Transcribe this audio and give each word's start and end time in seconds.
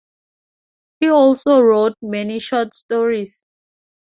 He 0.99 1.11
also 1.11 1.61
wrote 1.61 1.93
many 2.01 2.39
short 2.39 2.75
stories. 2.75 3.43